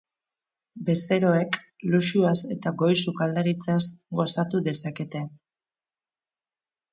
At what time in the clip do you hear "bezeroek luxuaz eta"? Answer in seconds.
0.85-2.73